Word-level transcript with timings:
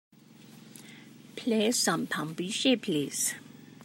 Play 1.35 1.69
some 1.69 2.07
pambiche 2.07 2.75
please 2.81 3.35